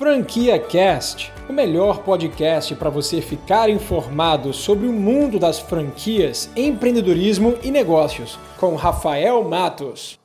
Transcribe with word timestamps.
Franquia 0.00 0.58
Cast, 0.58 1.30
o 1.46 1.52
melhor 1.52 2.02
podcast 2.02 2.74
para 2.74 2.88
você 2.88 3.20
ficar 3.20 3.68
informado 3.68 4.50
sobre 4.50 4.86
o 4.86 4.92
mundo 4.94 5.38
das 5.38 5.58
franquias, 5.58 6.50
empreendedorismo 6.56 7.58
e 7.62 7.70
negócios, 7.70 8.38
com 8.56 8.74
Rafael 8.76 9.44
Matos. 9.44 10.18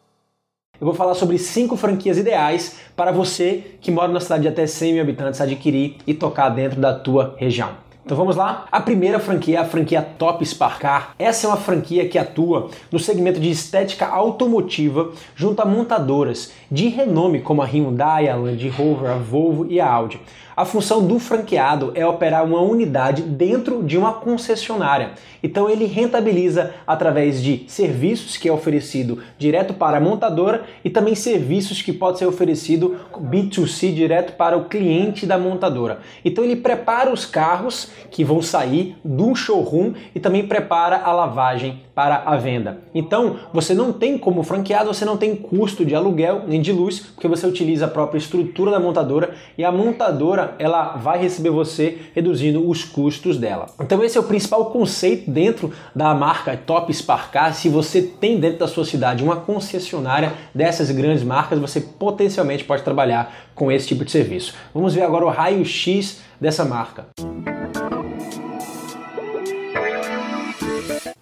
Eu 0.80 0.86
vou 0.86 0.94
falar 0.94 1.14
sobre 1.14 1.38
cinco 1.38 1.76
franquias 1.76 2.18
ideais 2.18 2.78
para 2.96 3.12
você 3.12 3.76
que 3.82 3.92
mora 3.92 4.14
na 4.14 4.22
cidade 4.22 4.44
de 4.44 4.48
até 4.48 4.66
100 4.66 4.94
mil 4.94 5.02
habitantes 5.02 5.42
adquirir 5.42 5.98
e 6.08 6.14
tocar 6.14 6.48
dentro 6.48 6.80
da 6.80 6.98
tua 6.98 7.36
região. 7.38 7.85
Então 8.06 8.16
vamos 8.16 8.36
lá? 8.36 8.68
A 8.72 8.80
primeira 8.80 9.20
franquia 9.20 9.58
é 9.58 9.62
a 9.62 9.66
franquia 9.66 10.00
Top 10.00 10.46
Sparcar. 10.46 11.16
Essa 11.18 11.48
é 11.48 11.50
uma 11.50 11.58
franquia 11.58 12.08
que 12.08 12.20
atua 12.20 12.70
no 12.92 13.00
segmento 13.00 13.40
de 13.40 13.50
estética 13.50 14.06
automotiva 14.06 15.10
junto 15.36 15.60
a 15.64 15.66
montadoras 15.66 16.52
de 16.70 16.88
renome 16.88 17.42
como 17.42 17.64
a 17.64 17.66
Hyundai, 17.66 18.30
a 18.30 18.36
Land 18.36 18.70
Rover, 18.70 19.10
a 19.10 19.18
Volvo 19.18 19.66
e 19.68 19.82
a 19.82 19.92
Audi. 19.92 20.22
A 20.58 20.64
função 20.64 21.06
do 21.06 21.20
franqueado 21.20 21.92
é 21.96 22.08
operar 22.08 22.46
uma 22.46 22.62
unidade 22.62 23.22
dentro 23.22 23.84
de 23.84 23.98
uma 23.98 24.14
concessionária. 24.14 25.12
Então 25.44 25.70
ele 25.70 25.86
rentabiliza 25.86 26.74
através 26.88 27.44
de 27.44 27.66
serviços 27.68 28.38
que 28.38 28.48
é 28.48 28.52
oferecido 28.54 29.22
direto 29.38 29.74
para 29.74 29.98
a 29.98 30.00
montadora 30.00 30.64
e 30.82 30.90
também 30.90 31.14
serviços 31.14 31.82
que 31.82 31.92
pode 31.92 32.20
ser 32.20 32.26
oferecido 32.26 32.96
B2C 33.14 33.94
direto 33.94 34.38
para 34.38 34.58
o 34.58 34.64
cliente 34.66 35.26
da 35.26 35.38
montadora. 35.38 36.00
Então 36.24 36.42
ele 36.42 36.56
prepara 36.56 37.12
os 37.12 37.26
carros 37.26 37.92
que 38.10 38.24
vão 38.24 38.42
sair 38.42 38.96
do 39.04 39.36
showroom 39.36 39.94
e 40.16 40.22
também 40.22 40.48
prepara 40.48 41.02
a 41.04 41.12
lavagem 41.12 41.82
para 41.94 42.24
a 42.26 42.38
venda. 42.38 42.80
Então 42.94 43.38
você 43.54 43.74
não 43.74 43.92
tem 43.92 44.18
como 44.18 44.42
franqueado, 44.42 44.94
você 44.94 45.04
não 45.04 45.18
tem 45.18 45.36
custo 45.36 45.86
de 45.86 45.96
aluguel 45.96 46.44
nem 46.48 46.62
de 46.62 46.72
luz, 46.72 47.00
porque 47.00 47.28
você 47.28 47.46
utiliza 47.46 47.86
a 47.86 47.90
própria 47.90 48.20
estrutura 48.20 48.72
da 48.72 48.80
montadora 48.80 49.34
e 49.58 49.64
a 49.64 49.72
montadora 49.72 50.45
ela 50.60 50.98
vai 50.98 51.20
receber 51.20 51.50
você 51.50 51.98
reduzindo 52.14 52.68
os 52.68 52.84
custos 52.84 53.38
dela. 53.38 53.68
Então 53.80 54.04
esse 54.04 54.18
é 54.18 54.22
o 54.22 54.24
principal 54.24 54.66
conceito 54.66 55.30
dentro 55.30 55.74
da 55.96 56.14
marca 56.14 56.56
Top 56.58 56.94
Sparcar. 56.94 57.54
Se 57.54 57.70
você 57.70 58.02
tem 58.02 58.40
dentro 58.40 58.60
da 58.60 58.68
sua 58.68 58.86
cidade 58.86 59.24
uma 59.24 59.38
concessionária 59.38 60.34
dessas 60.54 60.92
grandes 60.92 61.24
marcas, 61.24 61.60
você 61.60 61.82
potencialmente 61.82 62.64
pode 62.64 62.84
trabalhar 62.84 63.34
com 63.54 63.72
esse 63.72 63.88
tipo 63.88 64.06
de 64.06 64.12
serviço. 64.12 64.54
Vamos 64.74 64.94
ver 64.94 65.04
agora 65.04 65.26
o 65.26 65.30
raio-x 65.30 66.22
dessa 66.40 66.66
marca. 66.66 67.55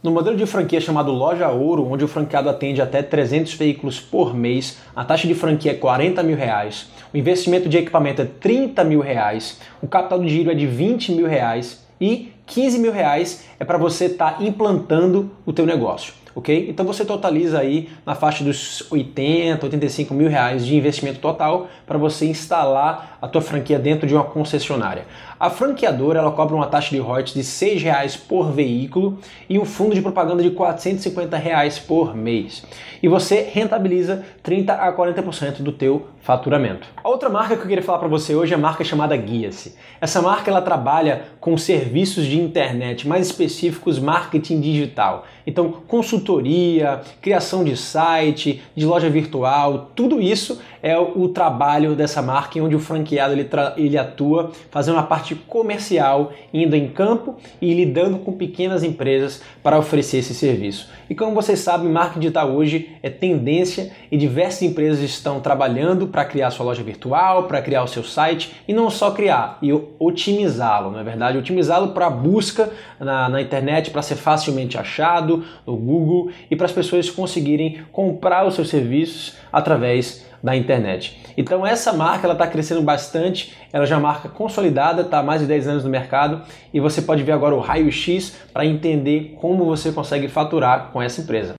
No 0.04 0.12
modelo 0.12 0.36
de 0.36 0.46
franquia 0.46 0.82
chamado 0.82 1.14
Loja 1.14 1.48
Ouro, 1.48 1.90
onde 1.90 2.04
o 2.04 2.10
franqueado 2.10 2.50
atende 2.50 2.82
até 2.82 3.02
300 3.02 3.54
veículos 3.54 4.02
por 4.02 4.36
mês, 4.36 4.80
a 4.94 5.06
taxa 5.06 5.26
de 5.26 5.34
franquia 5.34 5.72
é 5.72 5.76
40 5.76 6.22
mil 6.24 6.36
reais, 6.36 6.92
o 7.14 7.18
investimento 7.18 7.70
de 7.70 7.78
equipamento 7.78 8.22
é 8.22 8.26
30 8.26 8.84
mil 8.84 9.00
reais, 9.00 9.62
o 9.82 9.88
capital 9.88 10.20
de 10.20 10.28
giro 10.28 10.52
é 10.52 10.54
de 10.54 10.68
20 10.68 11.14
mil 11.14 11.26
reais 11.26 11.86
e 12.02 12.34
15 12.48 12.80
mil 12.80 12.92
reais 12.92 13.46
é 13.58 13.64
para 13.64 13.78
você 13.78 14.08
estar 14.08 14.40
tá 14.40 14.44
implantando 14.44 15.32
o 15.46 15.54
teu 15.54 15.66
negócio 15.66 16.16
ok? 16.36 16.68
Então 16.70 16.86
você 16.86 17.06
totaliza 17.06 17.60
aí 17.60 17.90
na 18.06 18.16
faixa 18.16 18.44
dos 18.44 18.90
80, 18.92 19.66
85 19.66 20.14
mil 20.14 20.30
reais 20.30 20.66
de 20.66 20.76
investimento 20.76 21.20
total 21.20 21.68
para 21.86 21.98
você 21.98 22.26
instalar 22.26 23.18
a 23.22 23.28
tua 23.28 23.42
franquia 23.42 23.78
dentro 23.78 24.08
de 24.08 24.14
uma 24.14 24.24
concessionária. 24.24 25.06
A 25.40 25.50
franqueadora 25.50 26.20
ela 26.20 26.32
cobra 26.32 26.56
uma 26.56 26.68
taxa 26.68 26.92
de 26.92 27.00
royalties 27.00 27.34
de 27.34 27.44
6 27.44 27.82
reais 27.82 28.16
por 28.16 28.52
veículo 28.52 29.20
e 29.50 29.58
um 29.60 29.66
fundo 29.66 29.96
de 29.96 30.02
propaganda 30.02 30.44
de 30.44 30.52
450 30.52 31.38
reais 31.38 31.80
por 31.80 32.16
mês. 32.16 32.64
E 33.02 33.08
você 33.08 33.50
rentabiliza 33.52 34.24
30 34.42 34.74
a 34.74 34.94
40% 34.96 35.62
do 35.62 35.72
teu 35.72 36.08
faturamento. 36.22 36.88
A 37.04 37.10
outra 37.10 37.30
marca 37.30 37.58
que 37.58 37.64
eu 37.64 37.68
queria 37.68 37.84
falar 37.84 38.00
para 38.00 38.08
você 38.08 38.34
hoje 38.34 38.54
é 38.54 38.56
a 38.56 38.60
marca 38.60 38.84
chamada 38.84 39.16
Guia-se. 39.18 39.76
Essa 40.00 40.22
marca 40.22 40.50
ela 40.50 40.62
trabalha 40.62 41.24
com 41.40 41.58
serviços 41.58 42.26
de 42.26 42.40
internet, 42.40 43.06
mais 43.06 43.28
específicos 43.28 44.00
marketing 44.00 44.62
digital. 44.62 45.26
Então, 45.46 45.70
consultoria, 45.86 47.02
criação 47.22 47.64
de 47.64 47.76
site, 47.76 48.64
de 48.74 48.86
loja 48.86 49.10
virtual, 49.10 49.92
tudo 49.94 50.22
isso 50.22 50.62
é 50.82 50.98
o 50.98 51.28
trabalho 51.28 51.96
dessa 51.96 52.22
marca, 52.22 52.62
onde 52.62 52.76
o 52.76 52.80
franqueado 52.80 53.34
ele, 53.34 53.50
ele 53.76 53.98
atua 53.98 54.52
fazendo 54.72 55.00
a 55.00 55.04
parte 55.04 55.23
comercial, 55.48 56.34
indo 56.54 56.76
em 56.76 56.88
campo 56.88 57.36
e 57.62 57.74
lidando 57.74 58.20
com 58.20 58.34
pequenas 58.34 58.84
empresas 58.84 59.42
para 59.62 59.80
oferecer 59.80 60.18
esse 60.18 60.34
serviço. 60.34 60.90
E 61.10 61.16
como 61.16 61.34
vocês 61.34 61.60
sabem, 61.60 61.90
marketing 61.90 62.20
digital 62.20 62.52
hoje 62.52 62.90
é 63.02 63.10
tendência 63.10 63.92
e 64.12 64.18
diversas 64.18 64.62
empresas 64.62 65.02
estão 65.02 65.40
trabalhando 65.40 66.08
para 66.08 66.26
criar 66.26 66.52
sua 66.52 66.66
loja 66.66 66.84
virtual, 66.84 67.44
para 67.44 67.62
criar 67.62 67.84
o 67.84 67.88
seu 67.88 68.04
site 68.04 68.54
e 68.68 68.74
não 68.74 68.90
só 68.90 69.12
criar, 69.12 69.58
e 69.62 69.72
otimizá-lo, 70.00 70.92
não 70.92 71.00
é 71.00 71.04
verdade? 71.04 71.38
Otimizá-lo 71.38 71.90
para 71.90 72.10
busca 72.10 72.70
na, 73.00 73.30
na 73.30 73.42
internet, 73.42 73.92
para 73.92 74.02
ser 74.02 74.16
facilmente 74.16 74.78
achado 74.78 75.44
no 75.66 75.76
Google 75.76 76.32
e 76.50 76.56
para 76.56 76.66
as 76.66 76.72
pessoas 76.72 77.10
conseguirem 77.10 77.82
comprar 77.92 78.46
os 78.46 78.56
seus 78.56 78.70
serviços 78.70 79.36
através 79.52 80.26
da 80.44 80.56
internet. 80.56 81.18
Então 81.38 81.66
essa 81.66 81.94
marca 81.94 82.28
ela 82.28 82.34
está 82.34 82.46
crescendo 82.46 82.82
bastante, 82.82 83.56
ela 83.72 83.86
já 83.86 83.96
é 83.96 83.98
uma 83.98 84.10
marca 84.10 84.28
consolidada, 84.28 85.04
está 85.04 85.20
há 85.20 85.24
mais 85.24 85.40
de 85.40 85.48
10 85.48 85.68
anos 85.70 85.84
no 85.86 85.90
mercado 85.90 86.42
e 86.74 86.82
você 86.82 87.02
pode 87.02 87.24
ver 87.24 87.32
agora 87.32 87.56
o 87.56 87.60
raio-x 87.60 88.36
para 88.52 88.66
entender 88.66 89.38
como 89.40 89.64
você 89.64 89.94
consegue 89.94 90.28
faturar 90.28 90.90
com 90.92 91.02
essa 91.02 91.22
empresa. 91.22 91.54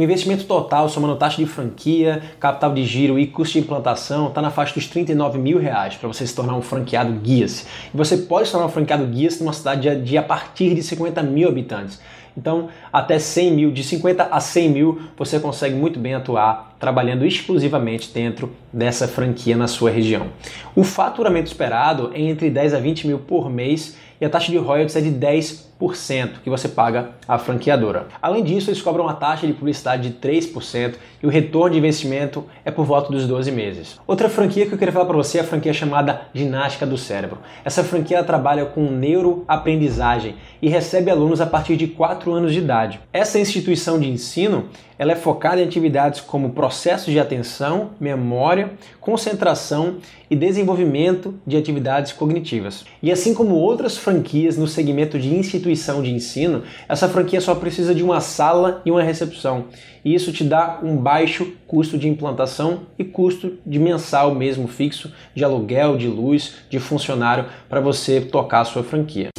O 0.00 0.02
investimento 0.02 0.44
total, 0.44 0.88
somando 0.88 1.14
taxa 1.16 1.36
de 1.36 1.46
franquia, 1.46 2.22
capital 2.40 2.72
de 2.72 2.84
giro 2.86 3.18
e 3.18 3.26
custo 3.26 3.54
de 3.54 3.58
implantação, 3.58 4.28
está 4.28 4.40
na 4.40 4.50
faixa 4.50 4.72
dos 4.72 4.86
39 4.86 5.38
mil 5.38 5.58
reais 5.58 5.94
para 5.94 6.08
você 6.08 6.26
se 6.26 6.34
tornar 6.34 6.54
um 6.54 6.62
franqueado 6.62 7.12
guias. 7.12 7.66
E 7.92 7.96
você 7.96 8.16
pode 8.16 8.46
se 8.46 8.52
tornar 8.52 8.68
um 8.68 8.70
franqueado 8.70 9.04
guias 9.04 9.38
numa 9.40 9.52
cidade 9.52 9.82
de, 9.82 10.02
de 10.02 10.16
a 10.16 10.22
partir 10.22 10.74
de 10.74 10.82
50 10.82 11.22
mil 11.22 11.48
habitantes. 11.48 12.00
Então, 12.36 12.68
até 12.92 13.18
100 13.18 13.52
mil, 13.52 13.70
de 13.70 13.82
50 13.82 14.24
a 14.24 14.40
100 14.40 14.68
mil, 14.70 15.00
você 15.16 15.40
consegue 15.40 15.74
muito 15.74 15.98
bem 15.98 16.14
atuar 16.14 16.69
trabalhando 16.80 17.26
exclusivamente 17.26 18.10
dentro 18.12 18.50
dessa 18.72 19.06
franquia 19.06 19.54
na 19.54 19.68
sua 19.68 19.90
região. 19.90 20.28
O 20.74 20.82
faturamento 20.82 21.48
esperado 21.48 22.10
é 22.14 22.20
entre 22.20 22.48
10 22.48 22.72
a 22.72 22.78
20 22.78 23.06
mil 23.06 23.18
por 23.18 23.50
mês 23.50 23.96
e 24.20 24.24
a 24.24 24.28
taxa 24.28 24.52
de 24.52 24.58
royalties 24.58 24.96
é 24.96 25.00
de 25.00 25.10
10% 25.10 26.40
que 26.44 26.50
você 26.50 26.68
paga 26.68 27.12
à 27.26 27.38
franqueadora. 27.38 28.08
Além 28.20 28.44
disso, 28.44 28.68
eles 28.68 28.82
cobram 28.82 29.04
uma 29.04 29.14
taxa 29.14 29.46
de 29.46 29.54
publicidade 29.54 30.10
de 30.10 30.16
3% 30.16 30.94
e 31.22 31.26
o 31.26 31.30
retorno 31.30 31.70
de 31.70 31.78
investimento 31.78 32.44
é 32.62 32.70
por 32.70 32.84
volta 32.84 33.10
dos 33.10 33.26
12 33.26 33.50
meses. 33.50 33.98
Outra 34.06 34.28
franquia 34.28 34.66
que 34.66 34.74
eu 34.74 34.78
queria 34.78 34.92
falar 34.92 35.06
para 35.06 35.16
você 35.16 35.38
é 35.38 35.40
a 35.40 35.44
franquia 35.44 35.72
chamada 35.72 36.22
Ginástica 36.34 36.86
do 36.86 36.98
Cérebro. 36.98 37.38
Essa 37.64 37.82
franquia 37.82 38.22
trabalha 38.22 38.66
com 38.66 38.90
neuroaprendizagem 38.90 40.34
e 40.60 40.68
recebe 40.68 41.10
alunos 41.10 41.40
a 41.40 41.46
partir 41.46 41.76
de 41.76 41.86
4 41.86 42.30
anos 42.30 42.52
de 42.52 42.58
idade. 42.58 43.00
Essa 43.12 43.38
instituição 43.38 43.98
de 43.98 44.10
ensino 44.10 44.68
ela 45.00 45.12
é 45.12 45.16
focada 45.16 45.62
em 45.62 45.64
atividades 45.64 46.20
como 46.20 46.50
processos 46.50 47.10
de 47.10 47.18
atenção, 47.18 47.92
memória, 47.98 48.72
concentração 49.00 49.96
e 50.30 50.36
desenvolvimento 50.36 51.40
de 51.46 51.56
atividades 51.56 52.12
cognitivas. 52.12 52.84
E 53.02 53.10
assim 53.10 53.32
como 53.32 53.54
outras 53.54 53.96
franquias 53.96 54.58
no 54.58 54.68
segmento 54.68 55.18
de 55.18 55.34
instituição 55.34 56.02
de 56.02 56.12
ensino, 56.12 56.64
essa 56.86 57.08
franquia 57.08 57.40
só 57.40 57.54
precisa 57.54 57.94
de 57.94 58.02
uma 58.02 58.20
sala 58.20 58.82
e 58.84 58.90
uma 58.90 59.02
recepção. 59.02 59.68
E 60.04 60.14
isso 60.14 60.34
te 60.34 60.44
dá 60.44 60.80
um 60.82 60.98
baixo 60.98 61.50
custo 61.66 61.96
de 61.96 62.06
implantação 62.06 62.80
e 62.98 63.02
custo 63.02 63.54
de 63.64 63.78
mensal 63.78 64.34
mesmo 64.34 64.68
fixo 64.68 65.10
de 65.34 65.42
aluguel, 65.42 65.96
de 65.96 66.08
luz, 66.08 66.56
de 66.68 66.78
funcionário 66.78 67.46
para 67.70 67.80
você 67.80 68.20
tocar 68.20 68.60
a 68.60 68.64
sua 68.66 68.82
franquia. 68.82 69.30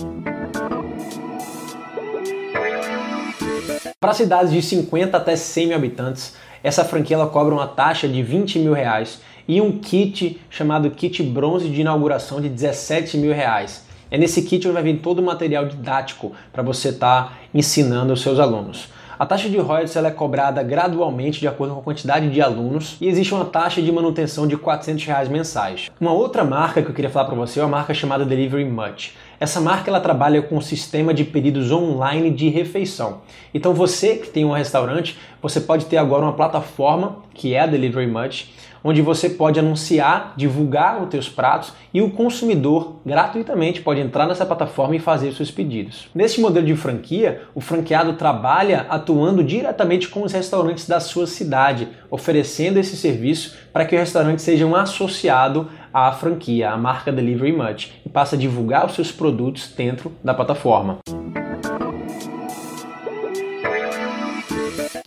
Para 4.04 4.16
cidades 4.16 4.52
de 4.52 4.64
50 4.64 5.16
até 5.16 5.36
100 5.36 5.68
mil 5.68 5.76
habitantes, 5.76 6.36
essa 6.64 6.84
franquia 6.84 7.16
ela 7.16 7.28
cobra 7.28 7.54
uma 7.54 7.68
taxa 7.68 8.08
de 8.08 8.24
20 8.24 8.58
mil 8.58 8.74
reais 8.74 9.22
e 9.48 9.62
um 9.62 9.78
kit 9.78 10.42
chamado 10.50 10.90
kit 10.90 11.22
bronze 11.22 11.70
de 11.70 11.82
inauguração 11.82 12.42
de 12.42 12.50
17 12.50 13.16
mil 13.20 13.32
reais. 13.32 13.86
É 14.10 14.18
nesse 14.18 14.42
kit 14.42 14.68
onde 14.68 14.74
vai 14.74 14.82
vir 14.82 15.02
todo 15.02 15.20
o 15.20 15.24
material 15.24 15.68
didático 15.68 16.32
para 16.52 16.64
você 16.64 16.90
estar 16.90 17.26
tá 17.26 17.34
ensinando 17.54 18.12
os 18.12 18.24
seus 18.24 18.40
alunos. 18.40 18.90
A 19.20 19.26
taxa 19.28 19.48
de 19.48 19.60
royalties 19.60 19.96
ela 19.96 20.08
é 20.08 20.12
cobrada 20.12 20.64
gradualmente 20.64 21.40
de 21.40 21.48
acordo 21.48 21.76
com 21.76 21.82
a 21.82 21.84
quantidade 21.84 22.28
de 22.28 22.42
alunos 22.42 22.98
e 23.00 23.08
existe 23.08 23.36
uma 23.36 23.46
taxa 23.46 23.84
de 23.84 23.92
manutenção 23.92 24.48
de 24.48 24.58
400 24.58 25.06
reais 25.06 25.30
mensais. 25.30 25.92
Uma 26.02 26.12
outra 26.12 26.44
marca 26.44 26.82
que 26.82 26.90
eu 26.90 26.96
queria 26.96 27.12
falar 27.12 27.26
para 27.26 27.36
você 27.36 27.60
é 27.60 27.64
uma 27.64 27.78
marca 27.78 27.94
chamada 27.94 28.26
Delivery 28.26 28.66
Much. 28.66 29.12
Essa 29.42 29.60
marca 29.60 29.90
ela 29.90 30.00
trabalha 30.00 30.40
com 30.44 30.58
um 30.58 30.62
sistema 30.62 31.16
de 31.16 31.24
pedidos 31.24 31.72
online 31.72 32.30
de 32.30 32.48
refeição. 32.48 33.22
Então 33.52 33.74
você 33.74 34.18
que 34.18 34.30
tem 34.30 34.46
um 34.46 34.52
restaurante, 34.52 35.18
você 35.42 35.60
pode 35.60 35.88
ter 35.88 35.98
agora 35.98 36.22
uma 36.22 36.34
plataforma 36.34 37.24
que 37.34 37.56
é 37.56 37.62
a 37.62 37.66
Delivery 37.66 38.06
Much, 38.06 38.52
onde 38.84 39.02
você 39.02 39.30
pode 39.30 39.60
anunciar, 39.60 40.34
divulgar 40.38 41.02
os 41.02 41.10
teus 41.10 41.28
pratos 41.28 41.74
e 41.94 42.02
o 42.02 42.12
consumidor 42.12 42.98
gratuitamente 43.06 43.82
pode 43.82 44.00
entrar 44.00 44.28
nessa 44.28 44.46
plataforma 44.46 44.96
e 44.96 45.00
fazer 45.00 45.30
os 45.30 45.38
seus 45.38 45.52
pedidos. 45.52 46.08
Neste 46.14 46.40
modelo 46.40 46.66
de 46.66 46.76
franquia, 46.76 47.42
o 47.54 47.62
franqueado 47.62 48.14
trabalha 48.14 48.86
atuando 48.90 49.44
diretamente 49.44 50.08
com 50.08 50.24
os 50.24 50.34
restaurantes 50.34 50.88
da 50.88 51.00
sua 51.00 51.28
cidade, 51.28 51.88
oferecendo 52.10 52.78
esse 52.78 52.96
serviço 52.96 53.56
para 53.72 53.86
que 53.86 53.96
o 53.96 54.00
restaurante 54.00 54.42
seja 54.42 54.66
um 54.66 54.76
associado 54.76 55.68
à 55.94 56.12
franquia, 56.12 56.72
à 56.72 56.78
marca 56.78 57.12
Delivery 57.12 57.52
Much, 57.52 57.92
e 58.06 58.10
passe 58.10 58.36
a 58.36 58.38
divulgar 58.38 58.86
os 58.86 58.96
seus 58.96 59.12
produtos 59.12 59.74
dentro 59.76 60.12
da 60.24 60.34
plataforma. 60.34 61.00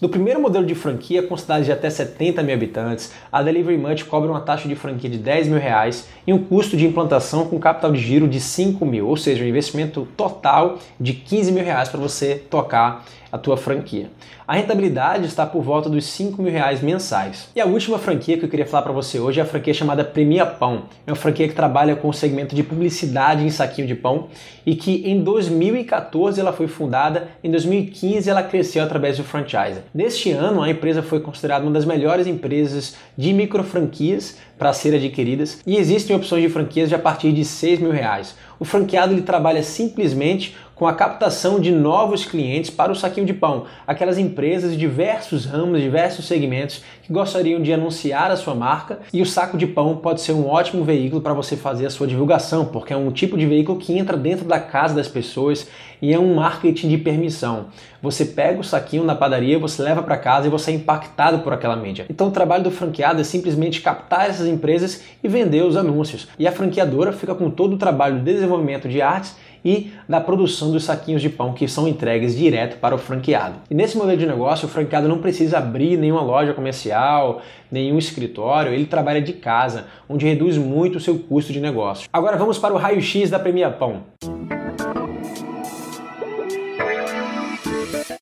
No 0.05 0.09
primeiro 0.11 0.39
modelo 0.39 0.67
de 0.67 0.75
franquia, 0.75 1.23
com 1.23 1.35
cidades 1.35 1.65
de 1.65 1.73
até 1.73 1.89
70 1.89 2.43
mil 2.43 2.55
habitantes, 2.55 3.11
a 3.33 3.43
Delivery 3.43 3.79
Much 3.79 4.05
cobra 4.05 4.31
uma 4.31 4.41
taxa 4.43 4.69
de 4.69 4.75
franquia 4.75 5.09
de 5.09 5.17
10 5.17 5.49
mil 5.49 5.59
reais 5.59 6.07
e 6.27 6.33
um 6.33 6.45
custo 6.45 6.77
de 6.77 6.87
implantação 6.87 7.47
com 7.47 7.59
capital 7.59 7.91
de 7.91 8.01
giro 8.01 8.29
de 8.29 8.39
5 8.39 8.85
mil, 8.85 9.09
ou 9.09 9.17
seja, 9.17 9.43
um 9.43 9.49
investimento 9.49 10.07
total 10.15 10.79
de 11.01 11.15
15 11.15 11.53
mil 11.53 11.65
reais 11.65 11.89
para 11.89 11.99
você 11.99 12.35
tocar 12.35 13.03
a 13.35 13.39
tua 13.39 13.57
franquia. 13.57 14.11
A 14.47 14.55
rentabilidade 14.55 15.27
está 15.27 15.45
por 15.45 15.61
volta 15.61 15.91
dos 15.91 16.05
5 16.05 16.41
mil 16.41 16.53
reais 16.53 16.81
mensais. 16.81 17.49
E 17.57 17.61
a 17.61 17.67
última 17.67 17.99
franquia 17.99 18.39
que 18.39 18.45
eu 18.45 18.49
queria 18.49 18.65
falar 18.65 18.85
para 18.85 18.93
você 18.93 19.19
hoje 19.19 19.41
é 19.41 19.43
a 19.43 19.47
franquia 19.47 19.75
chamada 19.75 20.05
Premia 20.05 20.47
Pão. 20.47 20.85
É 21.05 21.11
uma 21.11 21.17
franquia 21.17 21.49
que 21.49 21.55
trabalha 21.55 21.97
com 21.97 22.09
o 22.09 22.13
segmento 22.13 22.55
de 22.55 22.63
publicidade 22.63 23.45
em 23.45 23.51
saquinho 23.51 23.89
de 23.89 23.97
pão 23.97 24.29
e 24.65 24.77
que 24.77 25.03
em 25.05 25.21
2014 25.21 26.41
ela 26.41 26.53
foi 26.53 26.69
fundada, 26.69 27.27
em 27.43 27.51
2015 27.51 28.31
ela 28.31 28.43
cresceu 28.43 28.85
através 28.85 29.17
do 29.17 29.25
franchise. 29.25 29.81
Neste 29.93 30.31
ano 30.31 30.63
a 30.63 30.71
empresa 30.71 31.03
foi 31.03 31.19
considerada 31.19 31.65
uma 31.65 31.73
das 31.73 31.85
melhores 31.85 32.29
empresas 32.29 32.95
de 33.19 33.33
micro 33.33 33.65
franquias 33.65 34.39
para 34.57 34.73
ser 34.73 34.95
adquiridas 34.95 35.61
e 35.67 35.77
existem 35.77 36.15
opções 36.15 36.43
de 36.43 36.49
franquias 36.49 36.89
de 36.89 36.95
a 36.95 36.99
partir 37.01 37.33
de 37.33 37.45
6 37.45 37.81
mil 37.81 37.91
reais. 37.91 38.37
O 38.61 38.65
franqueado 38.65 39.13
ele 39.13 39.23
trabalha 39.23 39.63
simplesmente 39.63 40.57
com 40.75 40.87
a 40.87 40.95
captação 40.95 41.61
de 41.61 41.71
novos 41.71 42.25
clientes 42.25 42.71
para 42.71 42.91
o 42.91 42.97
saquinho 42.97 43.27
de 43.27 43.35
pão, 43.35 43.65
aquelas 43.87 44.19
empresas 44.19 44.73
de 44.73 44.77
diversos 44.77 45.45
ramos, 45.45 45.81
diversos 45.81 46.27
segmentos 46.27 46.83
que 47.03 47.13
gostariam 47.13 47.63
de 47.63 47.73
anunciar 47.73 48.31
a 48.31 48.37
sua 48.37 48.55
marca 48.55 48.99
e 49.13 49.23
o 49.23 49.27
saco 49.27 49.57
de 49.57 49.67
pão 49.67 49.97
pode 49.97 50.21
ser 50.21 50.33
um 50.33 50.49
ótimo 50.49 50.85
veículo 50.85 51.23
para 51.23 51.35
você 51.35 51.57
fazer 51.57 51.87
a 51.87 51.91
sua 51.91 52.07
divulgação, 52.07 52.65
porque 52.67 52.93
é 52.93 52.97
um 52.97 53.11
tipo 53.11 53.37
de 53.39 53.47
veículo 53.47 53.79
que 53.79 53.97
entra 53.97 54.17
dentro 54.17 54.45
da 54.45 54.59
casa 54.59 54.95
das 54.95 55.09
pessoas 55.09 55.69
e 56.03 56.13
é 56.13 56.19
um 56.19 56.35
marketing 56.35 56.89
de 56.89 56.99
permissão. 56.99 57.67
Você 58.03 58.25
pega 58.25 58.61
o 58.61 58.65
saquinho 58.65 59.05
na 59.05 59.15
padaria, 59.15 59.59
você 59.59 59.83
leva 59.83 60.03
para 60.03 60.19
casa 60.19 60.47
e 60.47 60.51
você 60.51 60.71
é 60.71 60.75
impactado 60.75 61.39
por 61.39 61.53
aquela 61.53 61.77
mídia. 61.77 62.05
Então 62.11 62.29
o 62.29 62.31
trabalho 62.31 62.65
do 62.65 62.71
franqueado 62.71 63.21
é 63.21 63.25
simplesmente 63.25 63.81
captar 63.81 64.29
essas 64.29 64.47
empresas 64.47 65.03
e 65.23 65.29
vender 65.29 65.63
os 65.63 65.77
anúncios. 65.77 66.29
E 66.39 66.47
a 66.47 66.53
franqueadora 66.53 67.13
fica 67.13 67.35
com 67.35 67.49
todo 67.49 67.75
o 67.75 67.79
trabalho 67.79 68.19
de 68.19 68.25
desenvolvimento 68.25 68.89
de 68.89 69.01
artes 69.01 69.35
e 69.65 69.93
da 70.09 70.21
produção 70.21 70.71
dos 70.71 70.85
saquinhos 70.85 71.23
de 71.23 71.31
pão 71.31 71.53
que 71.53 71.67
são 71.67 71.89
entregues 71.89 72.37
direto 72.37 72.79
para 72.79 72.95
o 72.95 72.99
franqueado. 72.99 73.57
E 73.71 73.75
nesse 73.75 73.97
modelo 73.97 74.19
de 74.19 74.27
negócio, 74.27 74.67
o 74.67 74.71
franqueado 74.71 75.09
não 75.09 75.19
precisa 75.19 75.59
abrir 75.59 75.97
nenhuma 75.97 76.23
loja 76.23 76.53
comercial, 76.53 77.41
nenhum 77.71 77.99
escritório, 77.99 78.73
ele 78.73 78.87
trabalha 78.87 79.23
de 79.23 79.33
casa, 79.33 79.87
onde 80.09 80.27
reduz 80.27 80.59
muito 80.59 80.97
o 80.97 81.01
seu 81.01 81.19
custo 81.19 81.53
de 81.53 81.61
negócio. 81.61 82.09
Agora 82.13 82.37
vamos 82.37 82.59
para 82.59 82.75
o 82.75 82.77
raio-x 82.77 83.31
da 83.31 83.39
Premia 83.39 83.71
Pão. 83.71 84.03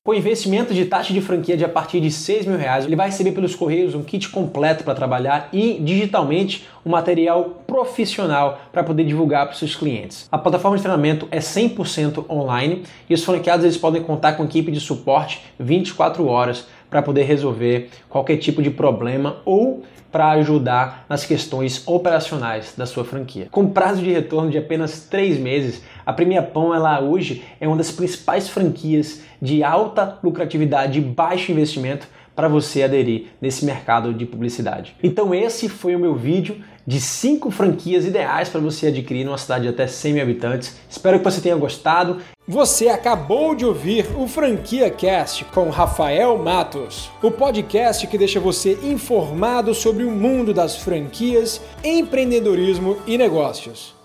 Com 0.05 0.13
investimento 0.13 0.73
de 0.73 0.83
taxa 0.83 1.13
de 1.13 1.21
franquia 1.21 1.55
de 1.55 1.63
a 1.63 1.69
partir 1.69 2.01
de 2.01 2.11
6 2.11 2.45
mil 2.45 2.57
reais, 2.57 2.83
ele 2.83 2.93
vai 2.93 3.07
receber 3.07 3.31
pelos 3.31 3.55
correios 3.55 3.95
um 3.95 4.03
kit 4.03 4.27
completo 4.27 4.83
para 4.83 4.93
trabalhar 4.93 5.47
e 5.53 5.79
digitalmente 5.79 6.67
um 6.85 6.89
material 6.89 7.63
profissional 7.65 8.59
para 8.69 8.83
poder 8.83 9.05
divulgar 9.05 9.45
para 9.45 9.53
os 9.53 9.59
seus 9.59 9.77
clientes. 9.77 10.27
A 10.29 10.37
plataforma 10.37 10.75
de 10.75 10.83
treinamento 10.83 11.25
é 11.31 11.39
100% 11.39 12.25
online 12.29 12.83
e 13.09 13.13
os 13.13 13.23
franqueados 13.23 13.63
eles 13.63 13.77
podem 13.77 14.03
contar 14.03 14.33
com 14.33 14.43
equipe 14.43 14.73
de 14.73 14.81
suporte 14.81 15.41
24 15.57 16.27
horas 16.27 16.67
para 16.93 17.01
poder 17.01 17.23
resolver 17.23 17.89
qualquer 18.07 18.37
tipo 18.37 18.61
de 18.61 18.69
problema 18.69 19.37
ou 19.45 19.81
para 20.11 20.29
ajudar 20.33 21.07
nas 21.09 21.25
questões 21.25 21.81
operacionais 21.87 22.75
da 22.77 22.85
sua 22.85 23.03
franquia. 23.03 23.47
Com 23.49 23.67
prazo 23.67 24.03
de 24.03 24.11
retorno 24.11 24.51
de 24.51 24.59
apenas 24.59 25.07
três 25.09 25.39
meses, 25.39 25.83
a 26.05 26.13
Premia 26.13 26.43
Pão 26.43 26.71
ela 26.71 27.01
hoje 27.01 27.43
é 27.59 27.67
uma 27.67 27.77
das 27.77 27.89
principais 27.89 28.47
franquias 28.47 29.23
de 29.41 29.63
alta 29.63 30.19
lucratividade 30.23 30.99
e 30.99 31.01
baixo 31.01 31.51
investimento 31.51 32.07
para 32.35 32.47
você 32.47 32.83
aderir 32.83 33.27
nesse 33.41 33.65
mercado 33.65 34.13
de 34.13 34.25
publicidade. 34.25 34.95
Então 35.01 35.33
esse 35.33 35.69
foi 35.69 35.95
o 35.95 35.99
meu 35.99 36.15
vídeo 36.15 36.57
de 36.85 36.99
5 36.99 37.49
franquias 37.49 38.05
ideais 38.05 38.49
para 38.49 38.59
você 38.59 38.87
adquirir 38.87 39.23
numa 39.23 39.37
cidade 39.37 39.63
de 39.63 39.69
até 39.69 39.87
100 39.87 40.13
mil 40.13 40.23
habitantes. 40.23 40.75
Espero 40.89 41.17
que 41.17 41.23
você 41.23 41.41
tenha 41.41 41.55
gostado. 41.55 42.17
Você 42.45 42.89
acabou 42.89 43.55
de 43.55 43.65
ouvir 43.65 44.05
o 44.17 44.27
Franquia 44.27 44.89
Cast 44.89 45.45
com 45.45 45.69
Rafael 45.69 46.37
Matos, 46.37 47.09
o 47.21 47.31
podcast 47.31 48.05
que 48.05 48.17
deixa 48.17 48.39
você 48.39 48.77
informado 48.83 49.73
sobre 49.73 50.03
o 50.03 50.11
mundo 50.11 50.53
das 50.53 50.75
franquias, 50.75 51.61
empreendedorismo 51.81 52.97
e 53.07 53.17
negócios. 53.17 54.02